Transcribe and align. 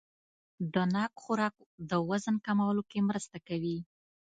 د 0.73 0.75
ناک 0.93 1.13
خوراک 1.23 1.55
د 1.89 1.91
وزن 2.09 2.35
کمولو 2.45 2.83
کې 2.91 2.99
مرسته 3.09 3.37
کوي. 3.47 3.77